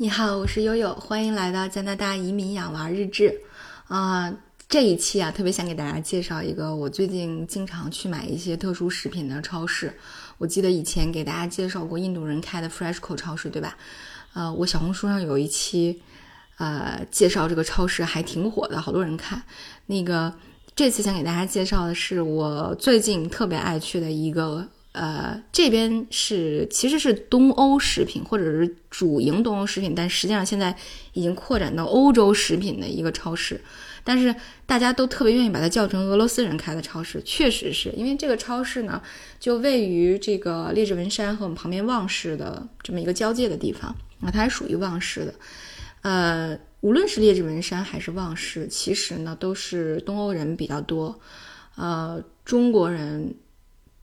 [0.00, 3.36] 你好，我是悠悠，欢迎来到加拿大移民养娃日志。
[3.88, 4.32] 啊，
[4.68, 9.92] 这一期啊，特别想给大家介绍一个我最近经常去买一些特殊食品的超市。
[10.38, 13.76] 我记得以前给大家介绍过印度人开的 Freshco 超市，对吧？
[14.34, 16.00] 呃，我小红书上有一期，
[16.58, 19.42] 呃，介绍这个超市还挺火的，好多人看。
[19.86, 20.32] 那个
[20.76, 24.64] 这次想给大家介绍的是我最近特别爱去的一个。
[25.00, 30.74] 呃，这边是其实是东欧食品，或者是主营东欧食品，但实际上现在
[31.12, 33.60] 已经扩展到欧洲食品的一个超市。
[34.02, 34.34] 但是
[34.66, 39.00] 大家都特别愿意把它叫成俄罗斯人开的超市，确实是因为这个超市呢，
[39.38, 45.34] 就位于这个列治文山和我们旁边旺市的这么一个交界的地方啊，它还属于旺市的。
[46.02, 51.20] 呃，无论是列治文山还是旺市，其实呢都是东欧人比较多，
[51.76, 53.32] 呃，中国人。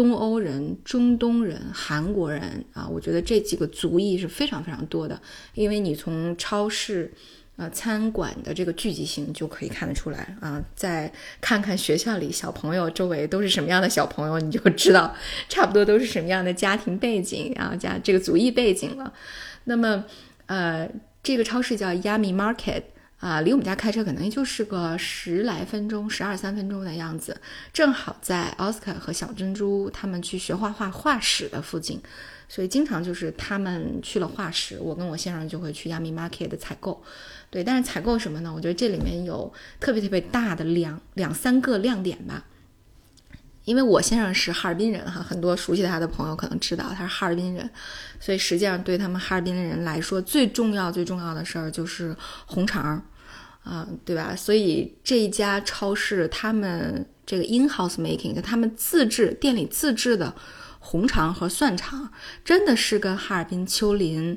[0.00, 5.20] 东欧人、中东人、韩国人啊，我觉得这几个族裔是非常非常多的。
[5.52, 7.12] 因为你从超市、
[7.56, 10.64] 呃餐馆的这个聚集性就可以看得出来啊。
[10.74, 15.14] 再看看学校里小朋友周围都是什么样的小朋友，你就知道
[15.50, 19.12] 差不多都是什么样的家庭背景啊，加这个族裔背景了。
[19.64, 20.06] 那么，
[20.46, 20.88] 呃，
[21.22, 22.84] 这个超市叫 Yummy Market。
[23.20, 27.38] 啊，离我们家开车可能也就是个十来分钟，十二三分钟的样子，
[27.70, 32.00] 正好在奥斯卡和小珍珠他们去学画画画室的附近，
[32.48, 37.02] 所以经常就是他们去了画室，我跟我先生就会去 Yummy Market 的采购。
[37.50, 38.50] 对，但是采购什么呢？
[38.54, 42.46] 我觉得这里面有特别特别大的两两三个亮点吧。
[43.66, 47.68] 因为我先生是哈尔滨人哈，很多熟悉他的朋友可能知道他是哈尔滨人，
[48.18, 53.04] 所以实际上对他们哈尔滨的人来说，最重要最重要的事儿就是红肠。
[53.62, 54.34] 啊，对吧？
[54.34, 60.34] 所以这一家超市，他们这个 in house making，他们自制店里自制的
[60.78, 62.10] 红肠和蒜肠，
[62.42, 64.36] 真的是跟哈尔滨秋林，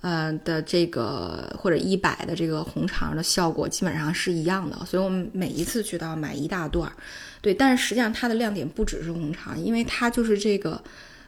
[0.00, 4.76] 呃的这个或者一百的这个红肠的效果基本上是一样的。
[4.86, 6.96] 所以我们每一次去都要买一大段儿，
[7.42, 7.52] 对。
[7.52, 10.82] 但是实际上它的亮点不只是红肠，因为它就是这个，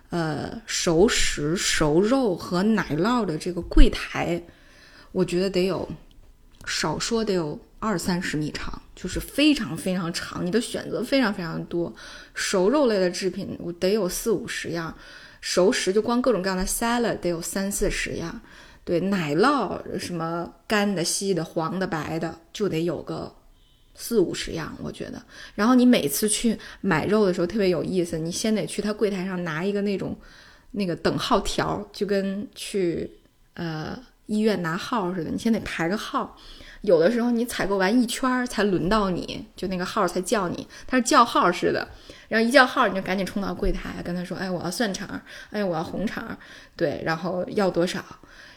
[0.09, 4.43] 呃，熟食、熟肉和奶酪的这个柜台，
[5.13, 5.87] 我觉得得有。
[6.67, 10.45] 少说得有二三十米长，就是非常非常长。
[10.45, 11.95] 你的选择非常非常多，
[12.33, 14.97] 熟肉类的制品我得有四五十样，
[15.43, 18.41] 熟食就光各种各样的 salad 得有三四十样，
[18.85, 23.31] 对，奶酪什么干的、稀的、黄的、白的就得有个
[23.95, 25.23] 四五十样，我觉得。
[25.55, 30.17] 然后你每次去买肉的时候特别有意思，你先得去他柜台上拿一个那种
[30.71, 33.11] 那个等号条，就跟去
[33.53, 33.99] 呃。
[34.27, 36.37] 医院拿号似的，你先得排个号。
[36.83, 41.89] 有的时候你采购完一圈才轮到你，就那个号才叫你，他是叫号似的。
[42.29, 45.09] 然后一叫号，你就赶紧冲到柜台跟他说：“哎，我要蒜肠，
[45.51, 46.37] 哎，我要红肠，
[46.77, 48.05] 对，然后要多少？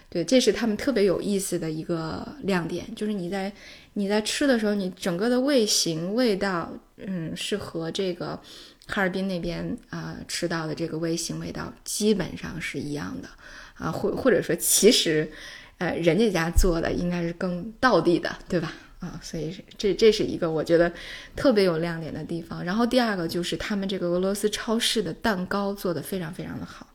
[0.09, 3.51] 对，这是他们特别有意思的一个亮点，就是你在
[3.93, 8.39] 你在吃的时候，你整个的味型、味道，嗯，是和这个
[8.87, 13.27] 哈尔滨那边啊吃到的这个味型、味道基本上是一样的
[13.75, 15.31] 啊，或或者说其实。
[15.79, 18.73] 呃，人家家做的应该是更道地的，对吧？
[18.97, 20.91] 啊，所以这这是一个我觉得
[21.35, 22.65] 特别有亮点的地方。
[22.65, 26.87] 然后第二个就是他们这个俄罗斯超市的蛋糕做的非常非常的好，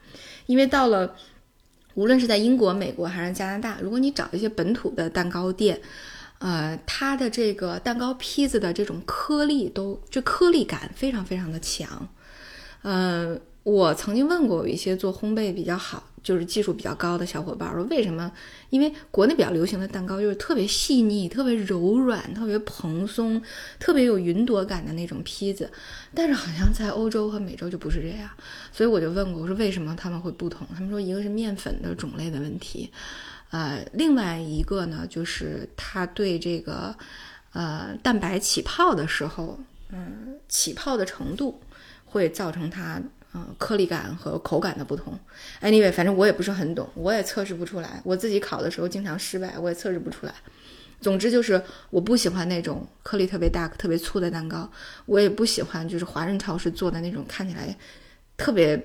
[0.46, 1.14] 因为到了
[1.94, 5.80] 无论是在英国、美国还是加拿大，如果你找一些本土的蛋糕店，
[6.38, 12.08] 呃，它的这个蛋糕坯子的这种颗粒都就颗粒感非常非常的强，
[12.82, 13.38] 呃。
[13.64, 18.30] 我曾经问过有一些做烘焙比较好，就是技术比较高的小伙伴，说为什么？
[18.70, 23.42] 因为国内比较流行的蛋糕就是特别细腻、特别柔软、特别蓬松、
[23.78, 25.70] 特别有云朵感的那种坯子，
[26.14, 28.30] 但是好像在欧洲和美洲就不是这样。
[28.72, 30.66] 所以我就问过，我说为什么他们会不同？
[30.74, 32.90] 他们说一个是面粉的种类的问题，
[33.50, 36.94] 呃，另外一个呢就是它对这个
[37.52, 39.58] 呃蛋白起泡的时候，
[39.90, 41.60] 嗯，起泡的程度
[42.04, 43.02] 会造成它。
[43.34, 45.18] 嗯，颗粒感和口感的不同。
[45.62, 48.00] Anyway，反正我也不是很懂，我也测试不出来。
[48.04, 50.34] 我自己烤的时候经常失败，我也测试不出来。
[51.00, 54.70] 总之就是我不喜欢那种颗粒特别大、特别粗的蛋糕，
[55.06, 57.74] 我也不喜欢就是华人超市做的那种看起来
[58.36, 58.76] 特别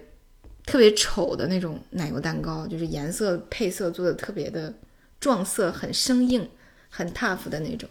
[0.65, 4.73] 特别丑的那种奶油蛋糕，就是颜色配色做的特别的
[5.19, 6.50] 撞色、很生硬、
[6.89, 7.88] 很 tough 的那种。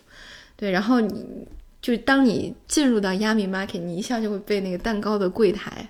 [0.57, 1.47] 对，然后你
[1.81, 5.89] 就当你进入到 Yummy Market，你一下就会被那个蛋糕的柜台。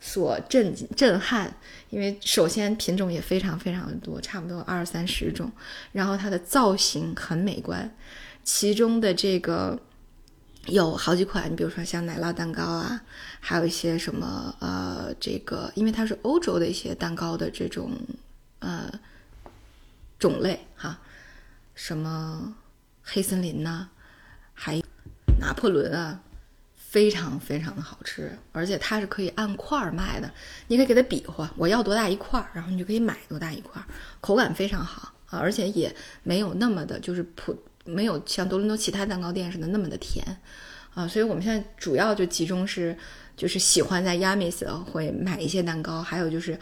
[0.00, 1.54] 所震震撼，
[1.90, 5.52] 因为首先品种也非常非常的多，差不多二三十种，
[5.92, 7.94] 然后它的造型很美观，
[8.42, 9.78] 其中的这个
[10.66, 13.02] 有好几款，你比如说像奶酪蛋糕啊，
[13.40, 17.92] 还有一些什么呃，这个因为它是欧洲的一些蛋糕的这种
[18.60, 18.90] 呃
[20.18, 20.98] 种类哈，
[21.74, 22.54] 什么
[23.02, 23.88] 黑森林呐，
[24.54, 24.82] 还有
[25.38, 26.20] 拿破仑啊，
[26.90, 30.28] 非常非常的好吃，而且它是可以按块儿卖的，
[30.66, 33.86] 你可以给它比划，我要多大一块儿，然后你就可以买多大一块儿，
[34.20, 35.94] 口感非常好啊，而且也
[36.24, 40.24] 没有那么的，就是普没有像多伦多其他蛋糕店似的那么的甜
[40.94, 42.96] 啊，所以我们现在主要就集中是。
[43.36, 46.58] 就是喜欢在 Yamis 会买一些蛋糕，还有就是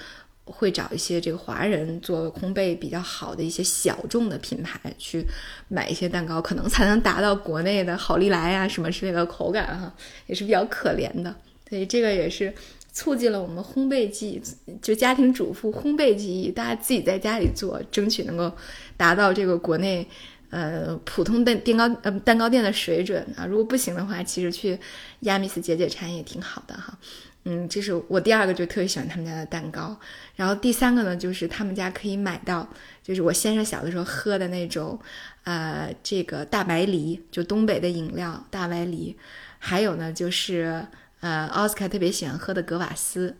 [0.51, 5.25] 会找一些这个华人做烘焙比较好的一些小众的品牌去
[5.69, 9.95] 买一些蛋糕，可能才能达到国内的好利来啊什么之类的口感哈，
[10.27, 11.35] 也是比较可怜的。
[11.69, 12.53] 所以这个也是
[12.93, 14.43] 促进了我们烘焙技艺，
[14.81, 18.51] 就家庭主妇烘焙技艺，大家自己在家里做，争取能够
[18.97, 20.07] 达到这个国内。
[20.51, 24.79] 呃，普通的蛋糕呃蛋糕店的水准啊，如果不行的话，其实去
[25.21, 26.99] 亚米斯解解馋也挺好的哈。
[27.45, 29.99] 嗯，这是我第二个就特别喜欢他们家的蛋糕。
[30.37, 32.69] 然后第三个呢，就是他们家可以买到，
[33.03, 34.99] 就是我先生小的时候喝的那种，
[35.45, 39.17] 呃，这个大白梨，就东北的饮料大白梨。
[39.59, 40.87] 还有呢，就是
[41.21, 43.37] 呃，奥斯卡特别喜欢喝的格瓦斯，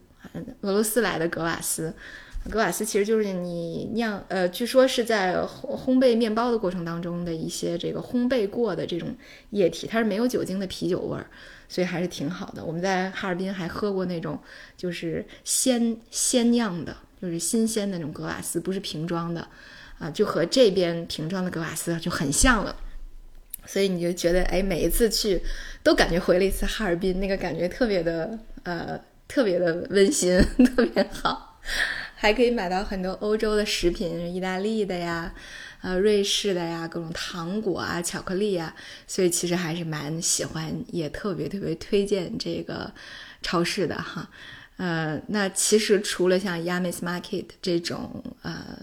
[0.63, 1.95] 俄罗斯来的格瓦斯。
[2.51, 9.15] 格瓦斯其实就是你酿，呃，据说是在烘烘焙面包的过程当中的一些这个烘焙过的这种
[9.51, 11.27] 液体，它是没有酒精的啤酒味儿，
[11.69, 12.65] 所以还是挺好的。
[12.65, 14.39] 我们在哈尔滨还喝过那种
[14.77, 19.47] 就是鲜鲜酿的，就是新鲜的那种格瓦斯，不是瓶装的，
[19.99, 22.75] 啊，就和这边瓶装的格瓦斯就很像了。
[23.67, 25.39] 所以你就觉得，哎，每一次去
[25.83, 30.41] 都感觉回了一次哈尔滨，那个感觉特别的，呃，特别的温馨，
[30.75, 31.61] 特别好。
[32.21, 35.33] 还可以买到很多欧洲的食品，意大利的呀，
[35.83, 38.75] 呃，瑞士的呀，各种糖果啊、巧克力啊，
[39.07, 42.93] 所以其实还是蛮喜欢，也特别特别推荐这个
[43.41, 44.29] 超市的哈。
[44.79, 48.81] 呃，那其实除了像 Yamis Market 这种呃，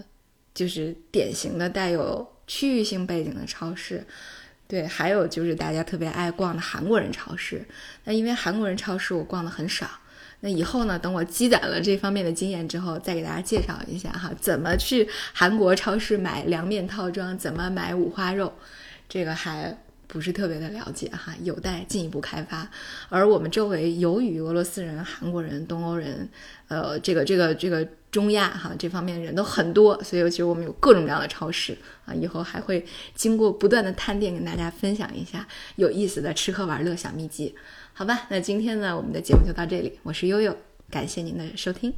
[0.54, 4.06] 就是典型的带有区域性背景的超市，
[4.66, 7.66] 对，还有就是大家特别爱逛的韩国人超市。
[8.04, 9.86] 那因为韩国人超市我逛的很少。
[10.40, 10.98] 那以后呢？
[10.98, 18.52] 等我积攒了这方面的经验之后，再给大家介绍一下哈，怎么去韩国超市买凉面套装，怎么买五花肉，
[19.08, 22.70] 这个还不是特别的了解哈，有待进一步开发。
[23.08, 26.28] 而我们周围由于俄罗斯人、韩国人、东欧人，
[26.68, 32.14] 呃，这个这个这个中亚哈这方面的人都很多，所以其实我们有各种各样的超市啊。
[32.14, 32.84] 以后还会
[33.14, 37.54] 经过不断的探店，跟大家分享一下有意思的吃喝玩乐小秘籍。
[37.98, 39.98] 好吧，那今天呢，我们的节目就到这里。
[40.02, 40.54] 我是悠悠，
[40.90, 41.94] 感谢您的收听。